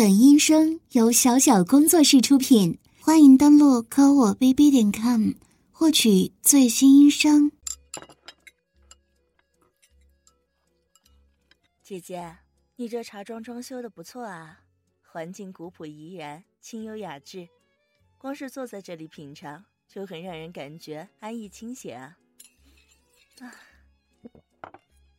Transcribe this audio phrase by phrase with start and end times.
[0.00, 5.32] 本音声由小小工作室出品，欢迎登录科我 bb 点 com
[5.70, 7.52] 获取最新音声。
[11.82, 12.38] 姐姐，
[12.76, 14.60] 你这茶庄装修的不错啊，
[15.02, 17.46] 环境古朴怡然，清幽雅致，
[18.16, 22.16] 光是坐在这里品尝，就很让人感觉安逸清闲啊。
[23.40, 23.52] 啊，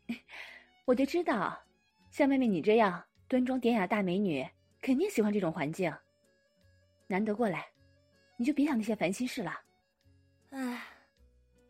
[0.86, 1.62] 我就知道，
[2.10, 4.44] 像妹妹你这样端庄典雅大美女。
[4.82, 5.94] 肯定喜欢这种环境。
[7.08, 7.68] 难得过来，
[8.36, 9.62] 你就别想那些烦心事了。
[10.50, 10.84] 唉，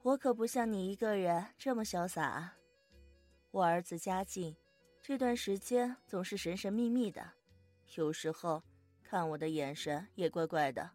[0.02, 2.58] 我可不像你一个人这么潇洒啊。
[3.52, 4.56] 我儿子家境，
[5.02, 7.34] 这段时间总是神神秘秘的，
[7.96, 8.64] 有时候
[9.04, 10.90] 看我的眼神也怪怪的。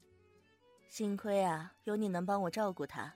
[0.89, 3.15] 幸亏啊，有你能帮我照顾他。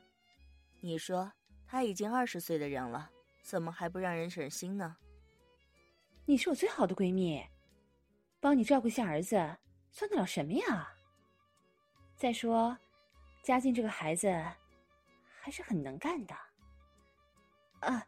[0.81, 1.33] 你说
[1.67, 3.11] 他已经二十岁的人了，
[3.43, 4.97] 怎么还不让人省心呢？
[6.27, 7.43] 你是我最好的闺蜜。
[8.41, 9.37] 帮你照顾一下儿子，
[9.93, 10.93] 算得了什么呀？
[12.17, 12.77] 再说，
[13.43, 14.29] 嘉靖这个孩子
[15.41, 16.35] 还是很能干的。
[17.81, 18.07] 啊，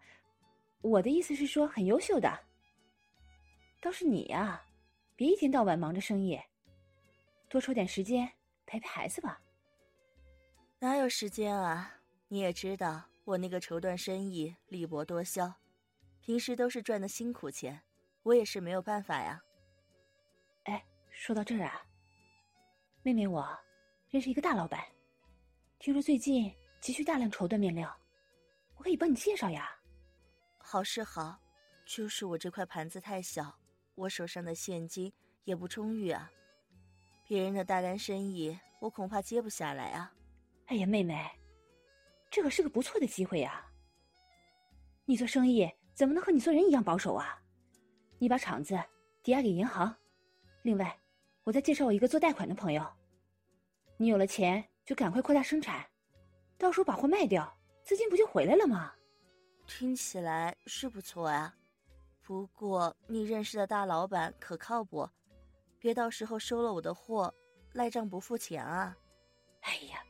[0.81, 2.31] 我的意思是说很优秀的。
[3.81, 4.65] 倒是你呀，
[5.17, 6.41] 别一天到晚忙着生意，
[7.49, 8.31] 多抽点时间
[8.65, 9.41] 陪陪孩子吧。
[10.78, 11.95] 哪有时间啊？
[12.28, 15.53] 你也知道我那个绸缎生意利薄多销，
[16.21, 17.83] 平时都是赚的辛苦钱，
[18.23, 19.43] 我也是没有办法呀。
[21.23, 21.81] 说到这儿啊，
[23.05, 23.48] 妹妹，我
[24.09, 24.84] 认识一个大老板，
[25.78, 27.97] 听说最近急需大量绸缎面料，
[28.75, 29.70] 我可以帮你介绍呀。
[30.59, 31.39] 好是好，
[31.87, 33.56] 就是我这块盘子太小，
[33.95, 35.12] 我手上的现金
[35.45, 36.28] 也不充裕啊。
[37.28, 40.12] 别人的大单生意，我恐怕接不下来啊。
[40.67, 41.25] 哎呀，妹妹，
[42.33, 43.65] 这可是个不错的机会呀。
[45.05, 47.41] 你做生意怎么能和你做人一样保守啊？
[48.19, 48.77] 你把厂子
[49.23, 49.95] 抵押给银行，
[50.62, 50.98] 另外。
[51.45, 52.87] 我再介绍我一个做贷款的朋友，
[53.97, 55.84] 你有了钱就赶快扩大生产，
[56.57, 58.94] 到时候把货卖掉，资金不就回来了吗？
[59.66, 61.53] 听起来是不错啊，
[62.22, 65.09] 不过你认识的大老板可靠不？
[65.81, 67.33] 别到时候收了我的货，
[67.72, 68.97] 赖账不付钱啊！
[69.62, 70.00] 哎呀，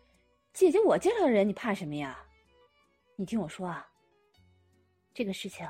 [0.52, 2.18] 姐姐我介绍的人你怕什么呀？
[3.16, 3.88] 你听我说啊，
[5.14, 5.66] 这个事情，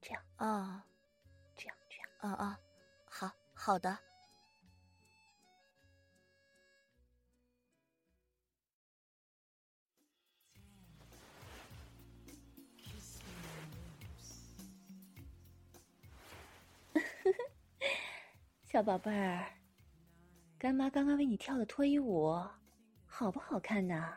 [0.00, 0.84] 这样啊，
[1.54, 1.96] 这样这
[2.26, 2.60] 样，啊啊，
[3.08, 3.96] 好好的。
[18.74, 19.56] 小宝贝儿，
[20.58, 22.34] 干妈刚刚为你跳的脱衣舞，
[23.06, 24.12] 好不好看呢？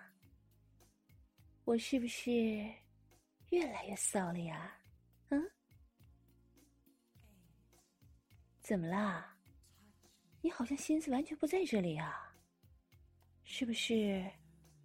[1.64, 2.32] 我是不是
[3.52, 4.76] 越来越骚了呀？
[5.30, 5.40] 嗯？
[8.60, 9.38] 怎么啦？
[10.42, 12.36] 你好像心思完全不在这里啊？
[13.44, 14.28] 是不是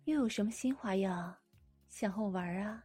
[0.05, 1.35] 又有什么新花样
[1.89, 2.85] 想和我玩啊？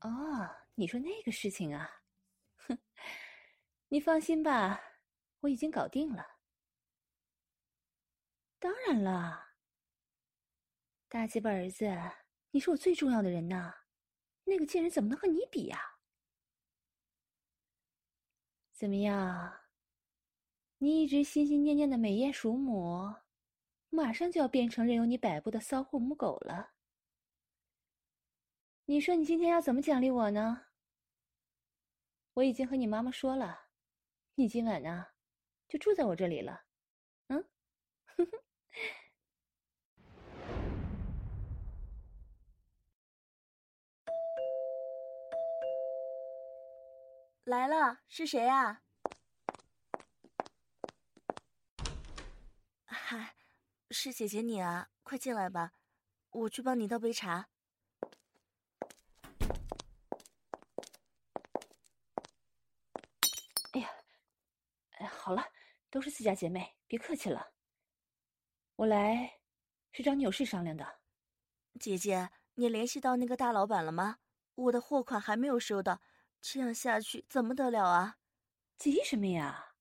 [0.00, 1.90] 哦，你说那个事情啊？
[2.66, 2.78] 哼。
[3.92, 4.80] 你放心吧，
[5.40, 6.26] 我已经搞定了。
[8.58, 9.50] 当然了，
[11.10, 11.84] 大鸡巴儿子，
[12.52, 13.70] 你是我最重要的人呐，
[14.44, 15.78] 那个贱人怎么能和你比呀？
[18.72, 19.60] 怎么样？
[20.78, 23.14] 你一直心心念念的美艳鼠母，
[23.90, 26.72] 马上就要变成任由你摆布的骚货母狗了。
[28.86, 30.68] 你说你今天要怎么奖励我呢？
[32.32, 33.61] 我已经和你妈妈说了。
[34.34, 35.08] 你今晚呢，
[35.68, 36.64] 就住在我这里了，
[37.28, 37.44] 嗯，
[47.44, 48.82] 来了，是谁啊？
[52.86, 53.36] 嗨，
[53.90, 55.74] 是姐姐你啊，快进来吧，
[56.30, 57.50] 我去帮你倒杯茶。
[65.14, 65.44] 好了，
[65.88, 67.54] 都是自家姐妹，别客气了。
[68.76, 69.40] 我来
[69.92, 71.00] 是找你有事商量的。
[71.80, 74.18] 姐姐，你联系到那个大老板了吗？
[74.54, 76.02] 我的货款还没有收到，
[76.40, 78.18] 这样下去怎么得了啊？
[78.76, 79.74] 急什么呀？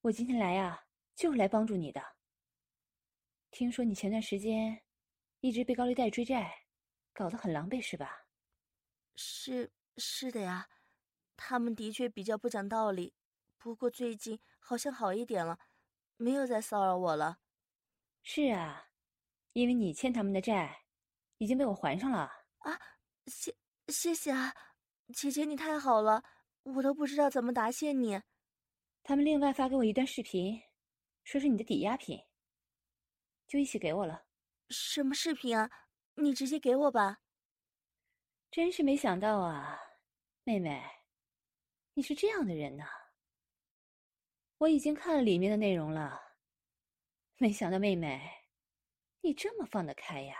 [0.00, 2.00] 我今天来呀，就是来帮助你的。
[3.50, 4.82] 听说你前段时间
[5.40, 6.66] 一直被高利贷追债，
[7.12, 8.26] 搞得很狼狈，是吧？
[9.16, 10.68] 是是的呀，
[11.36, 13.14] 他们的确比较不讲道理。
[13.58, 15.58] 不过最近好像好一点了，
[16.16, 17.38] 没有再骚扰我了。
[18.22, 18.90] 是啊，
[19.52, 20.84] 因为你欠他们的债，
[21.38, 22.30] 已经被我还上了。
[22.58, 22.80] 啊，
[23.26, 23.54] 谢
[23.88, 24.54] 谢谢啊，
[25.14, 26.22] 姐姐你太好了，
[26.62, 28.20] 我都不知道怎么答谢你。
[29.02, 30.60] 他们另外发给我一段视频，
[31.24, 32.20] 说是你的抵押品，
[33.46, 34.26] 就一起给我了。
[34.68, 35.70] 什么视频啊？
[36.14, 37.18] 你直接给我吧。
[38.50, 39.78] 真是没想到啊，
[40.44, 40.82] 妹妹，
[41.94, 42.84] 你是这样的人呐。
[44.58, 46.18] 我已经看了里面的内容了，
[47.36, 48.20] 没想到妹妹，
[49.20, 50.36] 你这么放得开呀！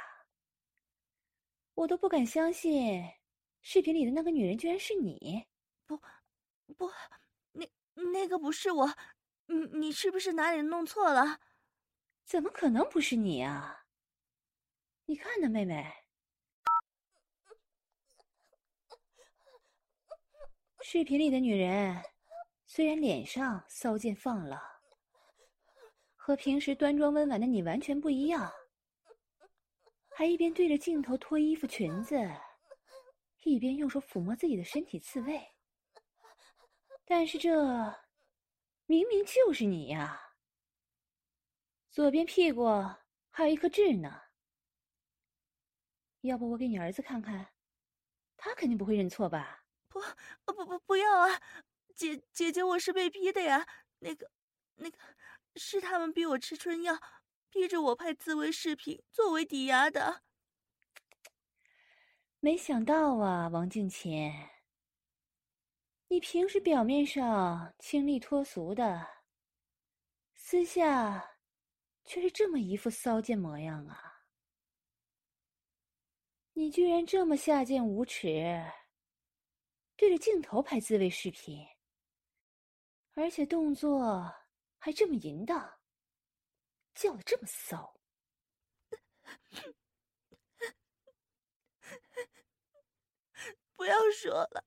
[1.74, 3.04] 我都不敢相信，
[3.60, 5.46] 视频里的那个女人居然是你。
[5.86, 6.00] 不，
[6.78, 6.90] 不。
[7.52, 8.96] 那那个不是我，
[9.46, 11.40] 你你是不是哪里弄错了？
[12.24, 13.84] 怎么可能不是你啊？
[15.04, 15.92] 你看呢，妹妹，
[20.80, 22.02] 视频里的女人
[22.76, 24.60] 虽然脸上骚劲放了，
[26.14, 28.52] 和平时端庄温婉的你完全不一样，
[30.10, 32.14] 还一边对着镜头脱衣服裙子，
[33.44, 35.40] 一边用手抚摸自己的身体自慰。
[37.06, 37.50] 但是这
[38.84, 40.34] 明明就是你呀！
[41.90, 42.66] 左边屁股
[43.30, 44.20] 还有一颗痣呢。
[46.20, 47.54] 要不我给你儿子看看，
[48.36, 49.64] 他肯定不会认错吧？
[49.88, 49.98] 不，
[50.44, 51.40] 不不不要啊！
[51.96, 53.66] 姐姐姐，我是被逼的呀！
[54.00, 54.30] 那个，
[54.74, 54.98] 那个，
[55.54, 57.00] 是他们逼我吃春药，
[57.48, 60.22] 逼着我拍自慰视频作为抵押的。
[62.38, 64.30] 没想到啊，王静琴。
[66.08, 69.08] 你平时表面上清丽脱俗的，
[70.34, 71.38] 私下
[72.04, 74.26] 却是这么一副骚贱模样啊！
[76.52, 78.62] 你居然这么下贱无耻，
[79.96, 81.66] 对着镜头拍自慰视频，
[83.16, 84.30] 而且动作
[84.78, 85.80] 还这么淫荡，
[86.94, 87.98] 叫的这么骚！
[93.74, 94.66] 不要说了。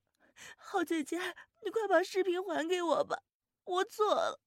[0.58, 1.20] 好姐姐，
[1.64, 3.22] 你快把视频还给我吧！
[3.66, 4.42] 我错了，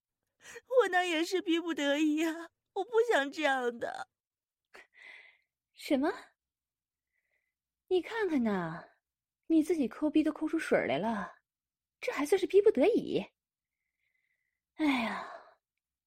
[0.83, 2.51] 我那也是逼不得已啊！
[2.73, 4.09] 我不想这样的。
[5.75, 6.13] 什么？
[7.87, 8.83] 你看看呐，
[9.47, 11.37] 你自己抠逼都抠出水来了，
[12.01, 13.25] 这还算是逼不得已？
[14.77, 15.27] 哎呀，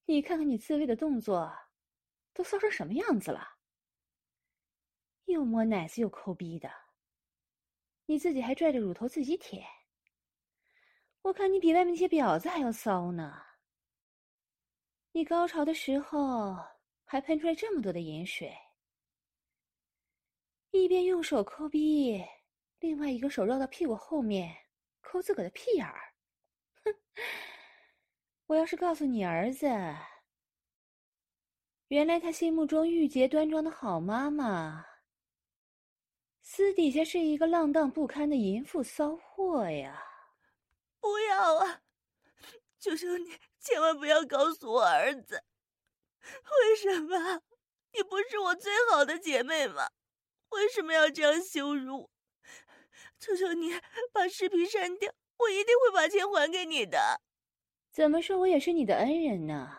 [0.05, 1.51] 你看看你自慰的动作，
[2.33, 3.57] 都骚成什么样子了？
[5.25, 6.71] 又摸奶子又抠逼的，
[8.05, 9.65] 你自己还拽着乳头自己舔。
[11.21, 13.41] 我看你比外面那些婊子还要骚呢。
[15.13, 16.55] 你高潮的时候
[17.05, 18.53] 还喷出来这么多的盐水，
[20.71, 22.23] 一边用手抠逼，
[22.79, 24.55] 另外一个手绕到屁股后面
[25.01, 26.13] 抠自个的屁眼儿。
[26.83, 26.93] 哼！
[28.47, 29.67] 我要是告诉你儿子，
[31.87, 34.85] 原来他心目中玉洁端庄的好妈妈，
[36.43, 39.99] 私底下是一个浪荡不堪的淫妇骚货呀！
[40.99, 41.81] 不要啊！
[42.79, 45.43] 求求你，千万不要告诉我儿子。
[46.21, 47.41] 为什么？
[47.93, 49.89] 你不是我最好的姐妹吗？
[50.49, 52.11] 为什么要这样羞辱我？
[53.19, 53.71] 求求你
[54.13, 57.21] 把视频删掉，我一定会把钱还给你的。
[57.95, 59.71] 怎么说，我也是你的恩人呢，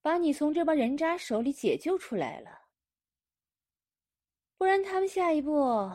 [0.00, 2.68] 把你从这帮人渣手里解救出来了。
[4.56, 5.90] 不然他们下一步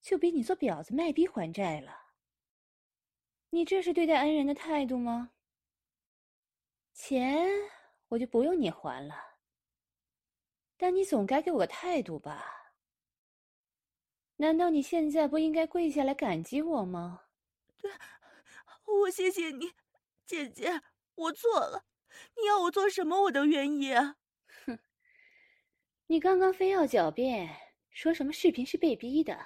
[0.00, 1.94] 就逼你做婊子卖逼还债了。
[3.50, 5.32] 你这是对待恩人的态度吗？
[6.94, 7.46] 钱
[8.08, 9.14] 我就不用你还了，
[10.78, 12.72] 但你总该给我个态度吧？
[14.36, 17.26] 难道你现在不应该跪下来感激我吗？
[17.76, 17.92] 对，
[18.86, 19.70] 我谢谢你，
[20.26, 20.82] 姐姐，
[21.14, 21.84] 我错了，
[22.36, 24.16] 你要我做什么我都愿意啊。
[24.66, 24.78] 哼，
[26.06, 27.54] 你刚刚非要狡辩，
[27.90, 29.38] 说什么视频是被逼的，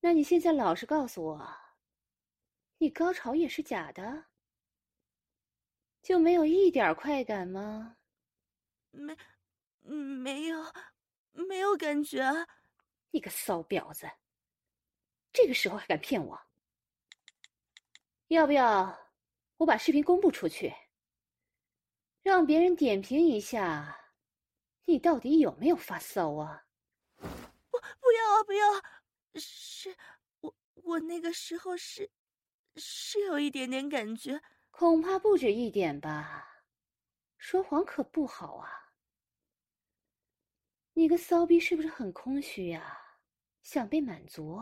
[0.00, 1.56] 那你现在老实告诉我。
[2.78, 4.26] 你高潮也是假的，
[6.02, 7.96] 就没有一点快感吗？
[8.90, 9.16] 没，
[9.80, 10.72] 没有，
[11.32, 12.22] 没有感觉。
[13.10, 14.10] 你个骚婊子，
[15.32, 16.38] 这个时候还敢骗我？
[18.34, 19.10] 要不要
[19.56, 20.74] 我把视频公布出去，
[22.22, 24.12] 让别人点评一下，
[24.84, 26.66] 你到底有没有发骚啊？
[27.16, 28.66] 不，不要啊，不要！
[29.36, 29.96] 是
[30.40, 32.10] 我，我那个时候是。
[32.76, 36.64] 是有一点点感觉，恐怕不止一点吧。
[37.38, 38.92] 说谎可不好啊。
[40.94, 42.98] 你个骚逼是不是很空虚呀？
[43.62, 44.60] 想被满足？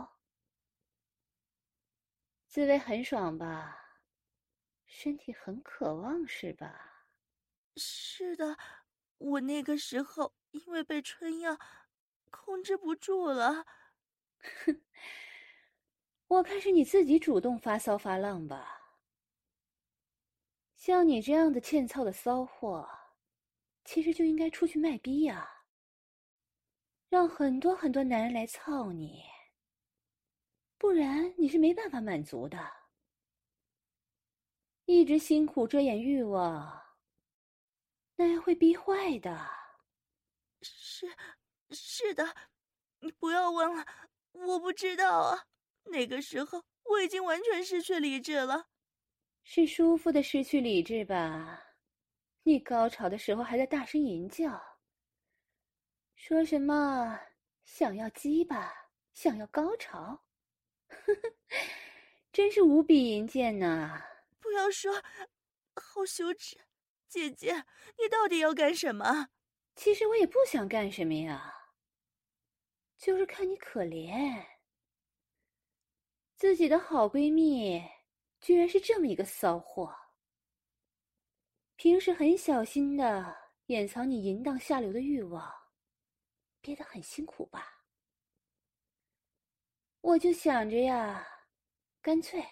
[2.53, 4.03] 滋味很爽吧？
[4.85, 7.07] 身体很渴望是吧？
[7.79, 8.59] 是的，
[9.17, 11.59] 我那个时候因为被春药
[12.31, 13.65] 控制不住了。
[14.67, 14.83] 哼。
[16.29, 19.01] 我看是你自己主动发骚发浪吧。
[20.77, 22.87] 像你这样的欠操的骚货，
[23.83, 25.65] 其实就应该出去卖逼呀，
[27.09, 29.23] 让很多很多男人来操你，
[30.83, 32.59] 不然你是没办法满足的。
[34.85, 36.83] 一直辛苦遮掩欲望，
[38.17, 39.49] 那样会逼坏的。
[40.61, 41.07] 是，
[41.71, 42.35] 是的，
[42.99, 43.87] 你不要问了，
[44.33, 45.47] 我不知道啊。
[45.85, 48.67] 那个时候我已经完全失去理智了。
[49.45, 51.65] 是舒服的失去理智吧？
[52.43, 54.61] 你高潮的时候还在大声吟叫，
[56.17, 57.21] 说什么
[57.63, 60.25] 想要鸡巴，想要高潮，
[62.33, 64.03] 真是无比淫贱呐！
[64.41, 65.03] 不要说，
[65.77, 66.59] 好羞耻，
[67.09, 67.65] 姐姐，
[67.99, 69.29] 你到底要干什么？
[69.75, 71.55] 其实我也不想干什么呀，
[72.99, 74.47] 就是看你可怜，
[76.37, 77.83] 自己的好闺蜜。
[78.41, 79.95] 居然是这么一个骚货！
[81.77, 85.49] 平时很小心的掩藏你淫荡下流的欲望，
[86.61, 87.82] 憋得很辛苦吧？
[90.03, 91.27] 我就想着呀，
[92.03, 92.45] 干脆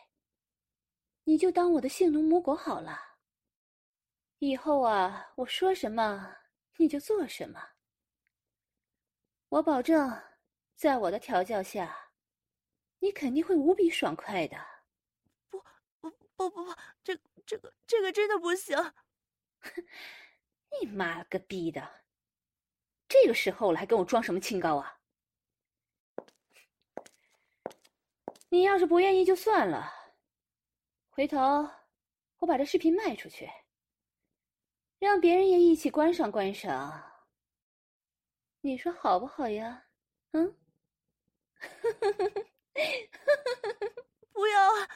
[1.24, 2.96] 你就当我的性奴母狗好了。
[4.38, 6.36] 以后啊，我说什么
[6.76, 7.60] 你就做什么。
[9.48, 10.22] 我保证，
[10.76, 12.12] 在我的调教下，
[13.00, 14.56] 你肯定会无比爽快的。
[15.48, 15.58] 不
[16.00, 18.78] 不不不不，这这个这个真的不行！
[20.80, 22.04] 你妈了个逼的！
[23.08, 24.99] 这个时候了还跟我装什么清高啊？
[28.52, 29.92] 你要是不愿意就算了，
[31.08, 31.38] 回头
[32.38, 33.48] 我把这视频卖出去，
[34.98, 37.00] 让别人也一起观赏观赏，
[38.60, 39.86] 你说好不好呀？
[40.32, 40.56] 嗯？
[44.32, 44.88] 不要啊！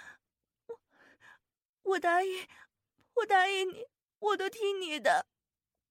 [1.83, 2.49] 我我答应，
[3.15, 3.87] 我答应你，
[4.19, 5.25] 我都听你的。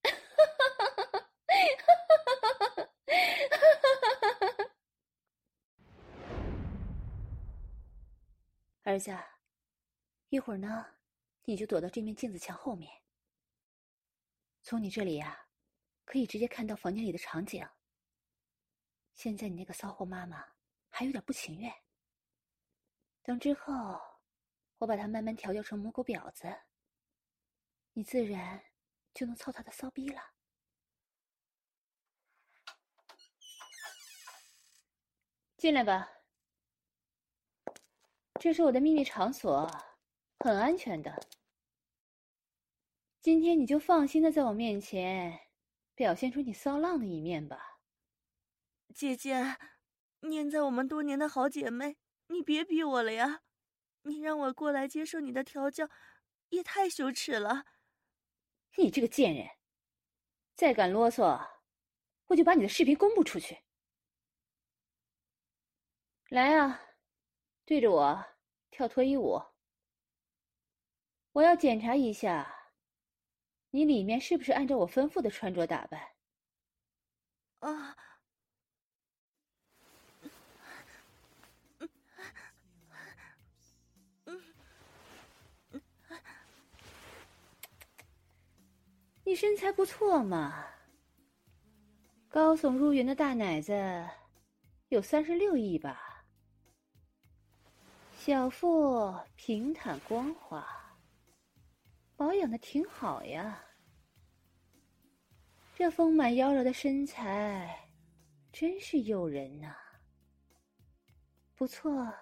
[8.83, 9.17] 儿子，
[10.29, 10.85] 一会儿呢，
[11.43, 13.01] 你就躲到这面镜子墙后面。
[14.61, 15.47] 从你这里呀，
[16.05, 17.67] 可以直接看到房间里的场景。
[19.13, 20.45] 现在你那个骚货妈妈
[20.89, 21.73] 还有点不情愿，
[23.21, 23.99] 等之后。
[24.79, 26.43] 我把她慢慢调教成母狗婊子，
[27.93, 28.61] 你自然
[29.13, 30.21] 就能操她的骚逼了。
[35.55, 36.11] 进来吧，
[38.39, 39.69] 这是我的秘密场所，
[40.39, 41.27] 很安全的。
[43.21, 45.39] 今天你就放心的在我面前
[45.95, 47.79] 表现出你骚浪的一面吧。
[48.93, 49.57] 姐姐，
[50.19, 51.97] 念在我们多年的好姐妹，
[52.27, 53.43] 你别逼我了呀。
[54.01, 55.89] 你让我过来接受你的调教，
[56.49, 57.65] 也太羞耻了！
[58.75, 59.47] 你这个贱人，
[60.53, 61.55] 再敢啰嗦，
[62.25, 63.63] 我就把你的视频公布出去。
[66.27, 66.81] 来啊，
[67.65, 68.25] 对着我
[68.72, 69.41] 跳脱衣舞！
[71.32, 72.72] 我要检查一下，
[73.72, 76.12] 你里面是不是按照我吩咐的穿着打扮？
[77.60, 77.96] 啊！
[89.25, 90.67] 你身材不错嘛，
[92.27, 93.74] 高耸入云的大奶子，
[94.89, 96.12] 有三十六亿吧？
[98.25, 100.65] 小腹平坦光滑，
[102.15, 103.61] 保养的挺好呀。
[105.75, 107.85] 这丰满妖娆的身材，
[108.49, 109.75] 真是诱人呐。
[111.53, 112.13] 不错，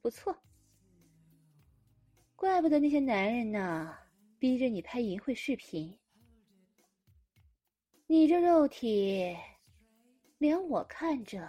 [0.00, 0.34] 不错，
[2.34, 3.94] 怪不得那些男人呢，
[4.38, 5.94] 逼着你拍淫秽视频。
[8.06, 9.36] 你这肉体，
[10.38, 11.46] 连我看着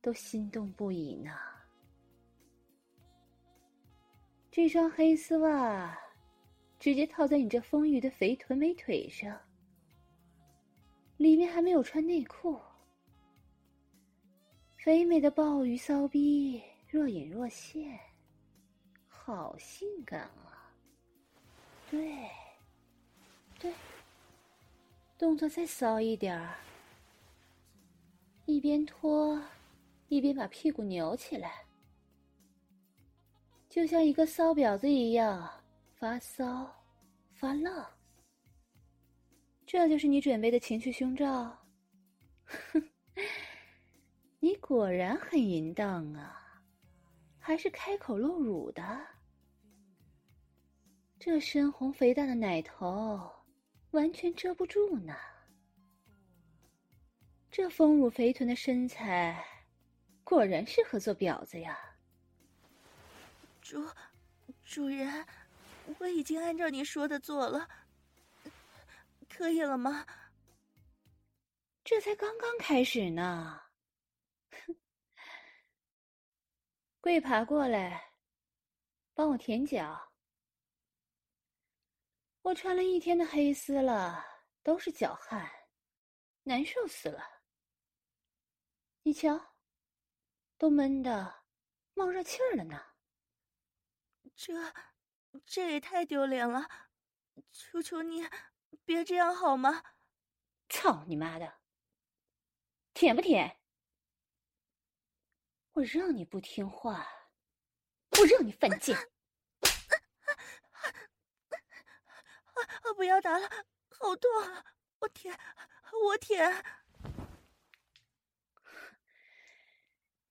[0.00, 1.30] 都心动不已呢。
[4.54, 5.98] 这双黑丝袜
[6.78, 9.40] 直接套在你这丰腴的肥臀美腿上，
[11.16, 12.60] 里面还没有穿内裤，
[14.76, 17.98] 肥美的鲍鱼骚逼若隐若现，
[19.08, 20.70] 好性感啊！
[21.90, 22.28] 对，
[23.58, 23.72] 对。
[25.16, 26.58] 动作再骚一点儿，
[28.44, 29.42] 一边脱，
[30.08, 31.64] 一边把屁股扭起来，
[33.72, 35.50] 就像一个骚婊子一样
[35.94, 36.70] 发骚
[37.32, 37.90] 发浪。
[39.64, 41.58] 这就是你准备的情趣胸罩？
[42.44, 42.90] 哼，
[44.40, 46.62] 你果然很淫荡啊，
[47.38, 48.82] 还是开口露乳的。
[51.18, 53.26] 这深红肥大的奶头
[53.92, 55.16] 完全遮不住呢。
[57.50, 59.42] 这丰乳肥臀的身材，
[60.22, 61.78] 果然适合做婊子呀。
[63.62, 63.88] 主，
[64.64, 65.24] 主人，
[65.98, 67.68] 我已经按照你说的做了，
[69.30, 70.04] 可以了吗？
[71.84, 73.62] 这才刚刚开始呢。
[74.50, 74.76] 哼，
[77.00, 78.12] 跪爬过来，
[79.14, 80.12] 帮我舔脚。
[82.42, 84.24] 我穿了一天的黑丝了，
[84.64, 85.48] 都是脚汗，
[86.42, 87.22] 难受死了。
[89.04, 89.54] 你瞧，
[90.58, 91.44] 都闷的
[91.94, 92.91] 冒热气儿了呢。
[94.44, 94.74] 这，
[95.46, 96.68] 这也太丢脸了！
[97.52, 98.28] 求求你，
[98.84, 99.84] 别这样好吗？
[100.68, 101.60] 操你妈的！
[102.92, 103.60] 舔不舔？
[105.74, 107.06] 我让你不听话，
[108.18, 108.96] 我让你犯贱！
[112.82, 112.92] 啊！
[112.96, 113.48] 不要打了，
[113.90, 114.28] 好痛！
[114.98, 115.38] 我舔，
[116.08, 116.64] 我舔！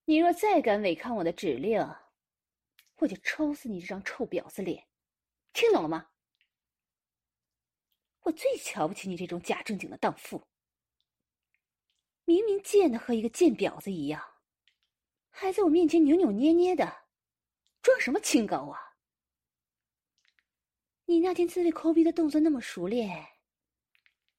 [0.03, 1.79] 你若再敢违抗我的指令，
[3.01, 4.87] 我就抽死你这张臭婊子脸！
[5.53, 6.11] 听懂了吗？
[8.21, 10.47] 我最瞧不起你这种假正经的荡妇，
[12.25, 14.23] 明明贱的和一个贱婊子一样，
[15.31, 17.07] 还在我面前扭扭捏捏的，
[17.81, 18.79] 装什么清高啊？
[21.05, 23.27] 你那天自慰抠鼻的动作那么熟练，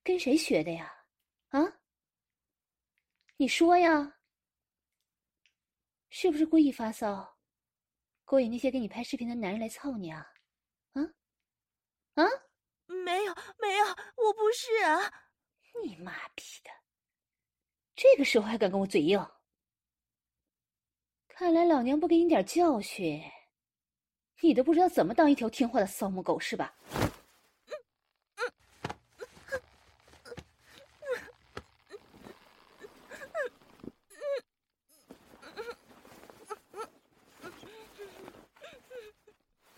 [0.01, 1.05] 跟谁学的呀？
[1.49, 1.81] 啊？
[3.35, 4.21] 你说呀？
[6.09, 7.32] 是不是故意发骚，
[8.25, 10.31] 勾引那些给你拍视频的男人来操你啊？
[10.93, 11.01] 啊？
[12.15, 12.25] 啊？
[12.85, 15.11] 没有，没有，我不是啊！
[15.83, 16.69] 你妈逼的，
[17.95, 19.25] 这个时候还敢跟我嘴硬？
[21.27, 23.21] 看来老娘不给你点教训！
[24.41, 26.75] 你都不知道怎么当一条听话的骚母狗是吧？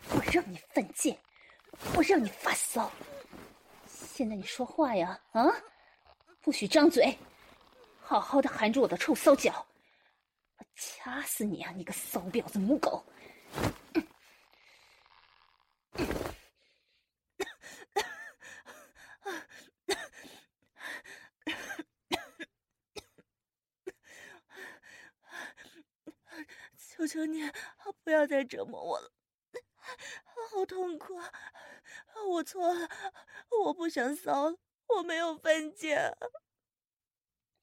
[0.10, 1.18] 我让你犯贱，
[1.96, 2.92] 我让你发骚。
[3.88, 5.44] 现在你说话呀，啊，
[6.40, 7.18] 不许张嘴，
[8.00, 9.66] 好好的含住我的臭骚脚，
[10.58, 11.72] 我掐死你啊！
[11.72, 13.04] 你个骚婊子母狗！
[26.78, 27.42] 求求你，
[28.04, 29.12] 不要再折磨我了，
[30.52, 31.20] 好痛苦！
[32.24, 32.90] 我错了，
[33.66, 36.16] 我不想骚了，我没有犯贱。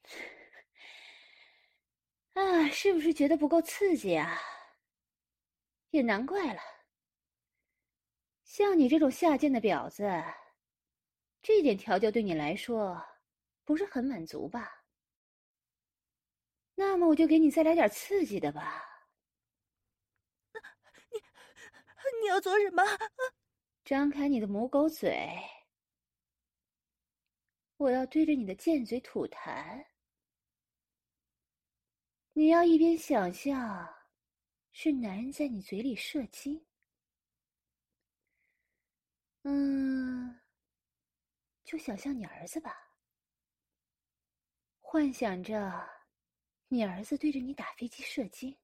[2.34, 4.38] 啊，是不是觉得不够刺激啊？
[5.90, 6.60] 也难怪了，
[8.44, 10.04] 像你这种下贱的婊子，
[11.42, 13.04] 这点调教对你来说
[13.64, 14.84] 不是很满足吧？
[16.74, 18.82] 那么我就给你再来点刺激的吧。
[21.10, 21.20] 你，
[22.22, 22.82] 你要做什么？
[23.84, 25.38] 张开你的母狗嘴，
[27.76, 29.84] 我要对着你的贱嘴吐痰。
[32.32, 33.92] 你要一边想象
[34.70, 36.64] 是男人在你嘴里射精，
[39.42, 40.40] 嗯，
[41.64, 42.72] 就想象你儿子吧，
[44.80, 45.90] 幻想着
[46.68, 48.56] 你儿子对着你打飞机射精，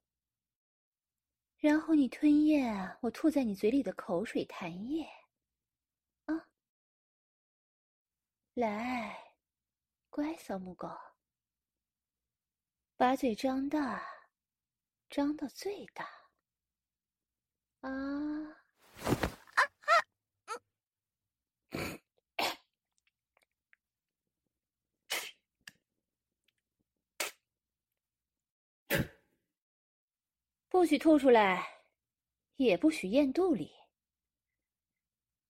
[1.58, 5.04] 然后你吞咽我吐在你嘴里的口水痰液，
[6.26, 6.48] 啊，
[8.54, 9.34] 来，
[10.08, 10.88] 乖小母狗。
[12.96, 14.02] 把嘴张大，
[15.10, 16.04] 张到最大。
[17.80, 18.47] 啊
[30.78, 31.82] 不许吐出来，
[32.54, 33.74] 也不许咽肚里，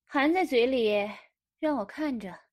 [0.06, 1.06] 含在嘴里，
[1.58, 2.46] 让我看着。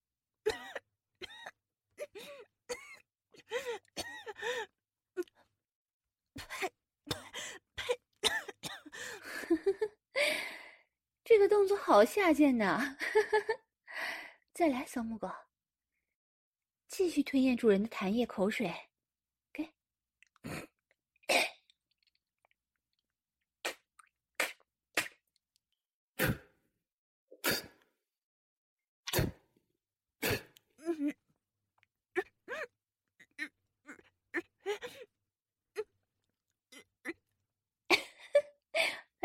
[11.24, 12.98] 这个动作好下贱呐！
[14.52, 15.32] 再来，小母狗，
[16.90, 18.70] 继续吞咽主人的痰液、口水，
[19.54, 19.72] 给。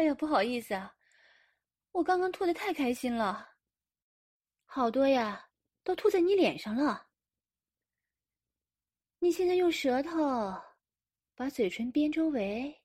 [0.01, 0.97] 哎呀，不好意思啊。
[1.93, 3.57] 我刚刚吐的太开心了，
[4.65, 5.51] 好多呀，
[5.85, 7.11] 都吐在你脸上了。
[9.19, 10.11] 你现在用舌头
[11.35, 12.83] 把嘴唇边周围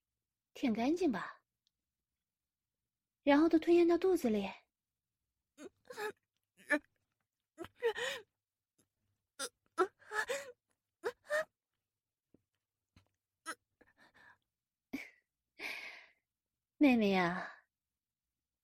[0.54, 1.39] 舔干净吧，
[3.23, 4.51] 然后都吞咽到肚子里。
[16.86, 17.63] 妹妹呀，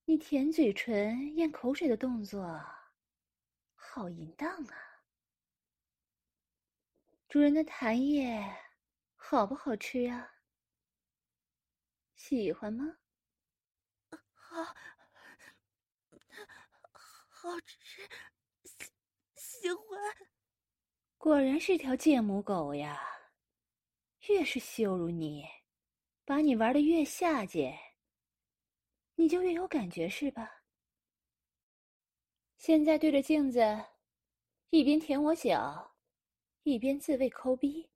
[0.06, 2.64] 你舔嘴唇、咽口水的动作，
[3.74, 4.78] 好淫荡啊！
[7.28, 8.40] 主人的痰液
[9.16, 10.36] 好不好吃啊？
[12.14, 12.96] 喜欢吗？
[14.36, 14.64] 好，
[17.28, 18.08] 好吃，
[19.34, 20.00] 喜喜欢。
[21.18, 23.02] 果然是条贱母狗呀！
[24.28, 25.44] 越是羞辱你，
[26.24, 27.76] 把你玩的越下贱。
[29.22, 30.64] 你就越有感觉是吧？
[32.58, 33.60] 现在对着镜子，
[34.72, 35.96] 一边舔我脚，
[36.64, 37.92] 一边自慰抠逼。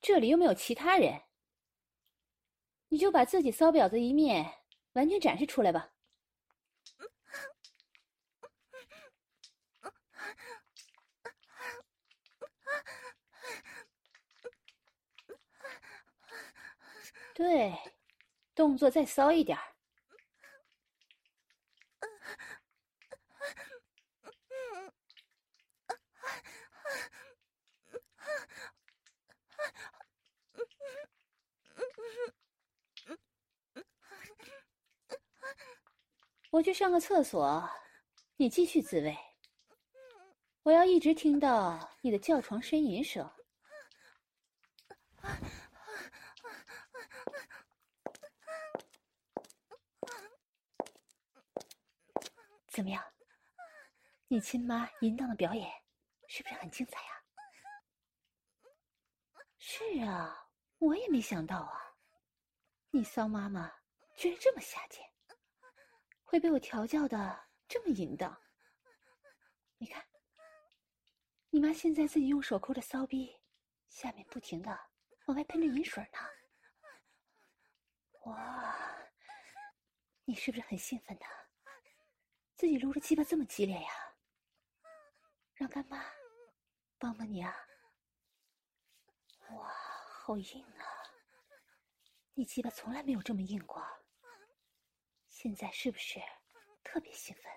[0.00, 1.22] 这里又没有其他人，
[2.88, 5.94] 你就把自己骚婊子一面完全展示出来吧。
[17.34, 17.74] 对，
[18.54, 19.64] 动作再骚一点儿。
[36.50, 37.66] 我去上个厕所，
[38.36, 39.16] 你继续自慰。
[40.64, 43.28] 我要一直听到你的叫床呻吟声。
[52.68, 53.02] 怎么样？
[54.28, 55.70] 你亲妈淫荡的表演
[56.26, 57.22] 是不是很精彩呀？
[59.58, 61.96] 是啊，我也没想到啊，
[62.90, 63.72] 你骚妈妈
[64.16, 65.08] 居然这么下贱，
[66.24, 68.36] 会被我调教的这么淫荡。
[69.78, 70.04] 你看，
[71.50, 73.40] 你妈现在自己用手抠着骚逼，
[73.88, 74.78] 下面不停的
[75.26, 76.18] 往外喷着淫水呢。
[78.24, 78.76] 哇，
[80.24, 81.26] 你是不是很兴奋呢？
[82.56, 84.11] 自己撸着鸡巴这么激烈呀？
[85.54, 86.04] 让干妈
[86.98, 87.54] 帮帮你啊！
[89.50, 89.68] 哇，
[90.24, 90.84] 好硬啊！
[92.34, 93.86] 你鸡巴从来没有这么硬过，
[95.28, 96.20] 现在是不是
[96.82, 97.52] 特别兴奋？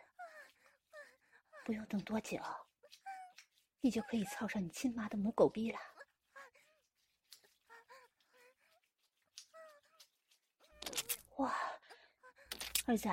[1.64, 2.40] 不用等多久，
[3.82, 5.80] 你就可以操上你亲妈的母狗逼了。
[11.38, 11.56] 哇，
[12.86, 13.10] 儿子。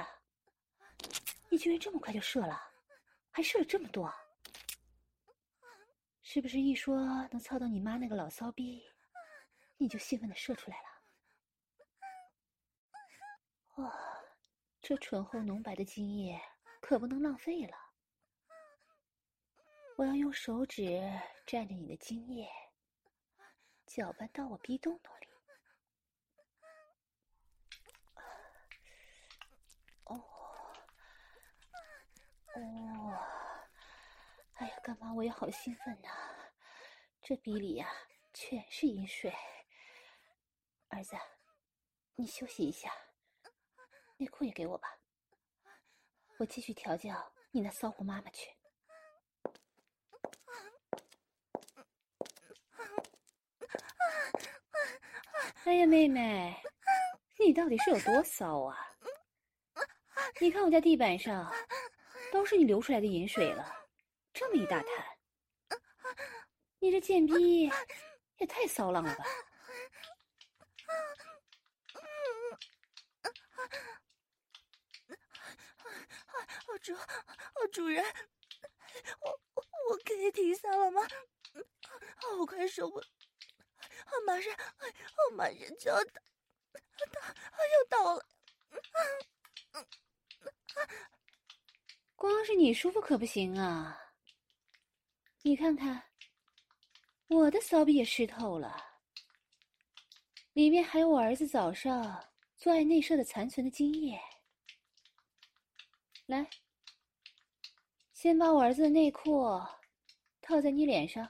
[1.49, 2.73] 你居然这么快就射了，
[3.31, 4.13] 还射了这么多，
[6.35, 6.97] 是不是一说
[7.31, 8.83] 能操到你妈那个老骚逼，
[9.77, 10.85] 你就兴奋的射出来了？
[13.77, 13.95] 哇，
[14.81, 16.41] 这醇厚浓白的精液
[16.81, 17.77] 可不能浪费了，
[19.99, 20.83] 我要用手指
[21.47, 22.49] 蘸着你的精液，
[23.85, 25.29] 搅拌到我逼洞洞里。
[30.05, 30.25] 哦，
[32.55, 32.63] 哎
[34.67, 36.09] 呀，干嘛我也好兴奋呐！
[37.23, 37.89] 这鼻里呀
[38.35, 39.33] 全是饮水。
[40.89, 41.17] 儿子，
[42.17, 42.93] 你休息一下，
[44.17, 44.99] 内裤也给我吧，
[46.39, 48.51] 我继续调教你那骚货妈妈去。
[55.65, 56.61] 哎呀，妹妹，
[57.39, 58.77] 你到底是有多骚啊？
[60.41, 61.51] 你看我家地板上。
[62.33, 63.87] 都是你流出来的饮水了，
[64.33, 65.12] 这么一大滩，
[66.83, 67.71] 你这贱逼
[68.39, 69.25] 也太骚浪了吧！
[76.81, 76.93] 主，
[77.71, 78.05] 主人，
[79.21, 81.01] 我我可以停下了吗？
[82.37, 83.05] 我快受不，我
[84.27, 86.21] 马上，我马上就要到，
[87.13, 88.27] 到，要到了。
[92.17, 93.97] 光是你舒服可不行啊！
[95.43, 96.03] 你看看，
[97.33, 98.77] 我的骚逼也湿透了，
[100.53, 102.23] 里面还有我儿子早上
[102.57, 104.21] 做爱内射的残存的精液。
[106.27, 106.49] 来，
[108.13, 109.61] 先把我儿子的内裤
[110.41, 111.29] 套在你脸上，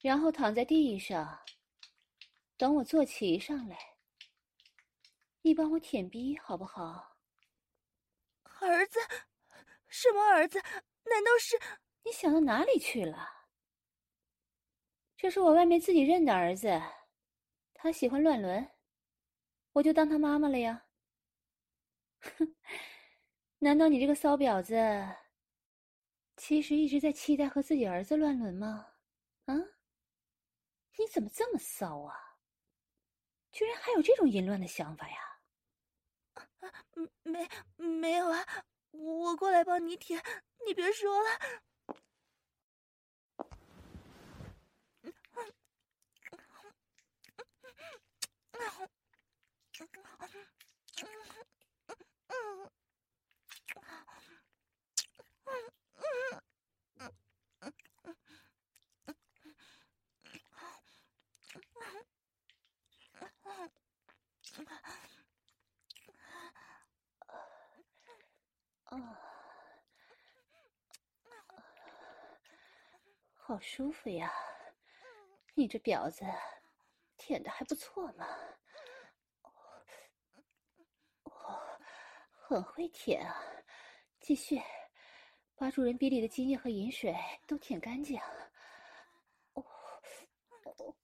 [0.00, 1.38] 然后躺在地上，
[2.56, 3.78] 等我坐骑上来。
[5.42, 7.16] 你帮我舔逼好不好？
[8.60, 8.98] 儿子，
[9.88, 10.60] 什么儿子？
[11.04, 11.58] 难道是
[12.04, 13.39] 你想到哪里去了？
[15.20, 16.80] 这是我外面自己认的儿子，
[17.74, 18.66] 他喜欢乱伦，
[19.74, 20.86] 我就当他妈妈了呀。
[22.20, 22.56] 哼，
[23.60, 24.74] 难道你这个骚婊子，
[26.38, 28.94] 其实一直在期待和自己儿子乱伦吗？
[29.44, 29.54] 啊？
[30.96, 32.16] 你怎么这么骚啊？
[33.52, 35.16] 居然还有这种淫乱的想法呀！
[36.60, 36.72] 啊
[37.24, 38.42] 没没有啊，
[38.92, 40.18] 我过来帮你舔，
[40.66, 41.28] 你别说了。
[73.50, 74.32] 好舒服呀！
[75.54, 76.24] 你这婊子，
[77.30, 78.26] 舔的还不错嘛。
[81.22, 81.78] 哦，
[82.32, 83.40] 很会舔啊！
[84.18, 84.60] 继续，
[85.54, 87.16] 把主人鼻里的精液和饮水
[87.46, 88.20] 都舔干净。
[89.52, 89.64] 哦，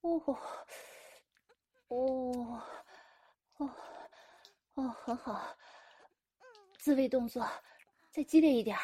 [0.01, 0.21] 哦，
[1.87, 2.61] 哦，
[3.59, 3.71] 哦，
[4.75, 5.57] 哦，很好，
[6.77, 7.49] 自慰动作。
[8.11, 8.83] 再激烈一点儿！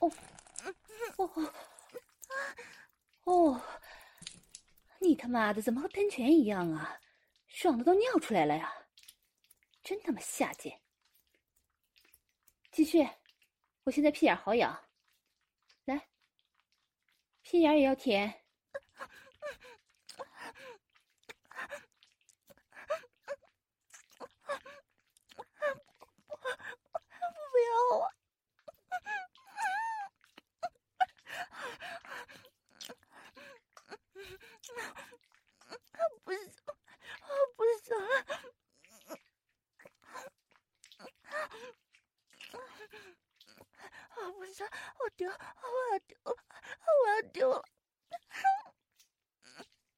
[0.00, 0.10] 哦，
[1.18, 1.52] 哦，
[3.24, 3.60] 哦，
[4.98, 7.00] 你他妈的怎么和喷泉一样啊？
[7.46, 8.72] 爽的都尿出来了呀！
[9.82, 10.80] 真他妈下贱！
[12.70, 13.08] 继续，
[13.82, 14.88] 我现在屁眼好痒，
[15.84, 16.08] 来，
[17.42, 18.44] 屁眼也要舔。
[27.52, 28.06] 不要啊！
[36.24, 36.44] 不行，
[37.56, 37.96] 不行。
[44.10, 44.30] 啊！
[44.38, 44.66] 不行，
[44.98, 45.34] 我丢，我
[45.92, 46.36] 要丢了，
[47.04, 47.60] 我要丢了！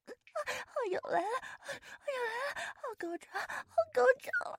[0.02, 0.74] 啊！
[0.90, 1.26] 又来了，
[2.08, 4.58] 又来了，好高潮，好高潮了！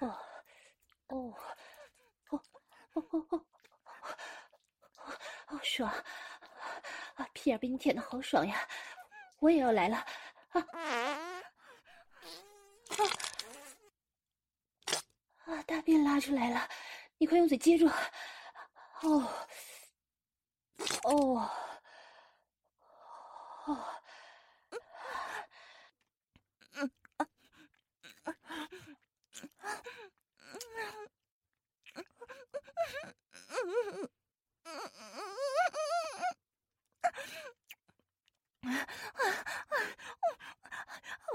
[0.00, 0.10] 哦，
[1.06, 1.14] 哦，
[2.30, 2.42] 哦，
[2.94, 3.46] 哦，哦。
[5.46, 5.88] 好爽
[7.14, 7.28] 啊！
[7.32, 8.66] 屁眼被你舔的好爽呀！
[9.38, 9.96] 我也要来了
[10.48, 10.60] 啊！
[10.60, 11.12] 啊
[15.44, 15.62] 啊！
[15.64, 16.68] 大便拉出来了，
[17.18, 17.86] 你快用嘴接住！
[19.02, 19.30] 哦
[21.04, 21.50] 哦
[23.66, 23.86] 哦！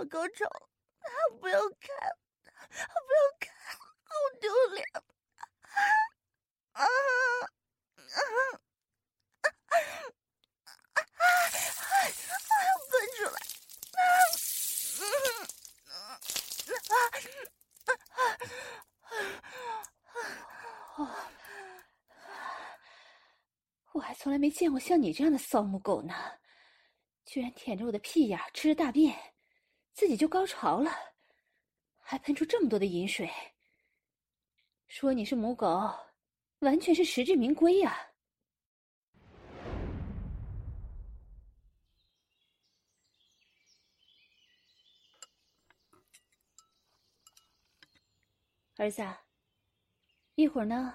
[0.08, 0.46] 高潮！
[1.40, 1.96] 不要看，
[2.58, 3.54] 不要看，
[4.04, 4.86] 好丢脸！
[6.72, 6.88] 啊啊啊
[8.14, 8.20] 啊
[9.42, 9.48] 啊
[10.94, 11.00] 啊！
[12.90, 13.38] 滚出来！
[15.86, 17.04] 啊啊啊
[20.98, 21.00] 啊！
[23.92, 26.14] 我还从来没见过像你这样的骚母狗呢，
[27.26, 29.35] 居然舔着我的屁眼吃着大便，
[29.96, 30.92] 自己就高潮了，
[31.98, 33.32] 还喷出这么多的饮水。
[34.88, 35.90] 说你是母狗，
[36.60, 37.98] 完全是实至名归呀！
[48.76, 49.02] 儿子，
[50.36, 50.94] 一会儿呢，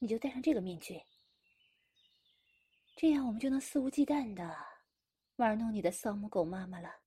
[0.00, 1.00] 你就戴上这个面具。
[2.96, 4.52] 这样我们就能肆无忌惮的
[5.36, 7.05] 玩弄你的骚母狗妈妈了。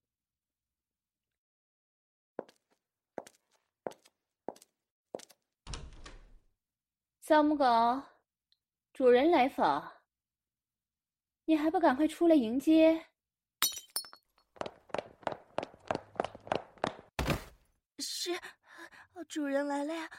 [7.29, 7.63] 藏母狗
[8.91, 10.01] 主人来访。
[11.45, 13.05] 你还不赶快出来迎接
[17.99, 18.31] 是
[19.27, 20.09] 主人来了呀。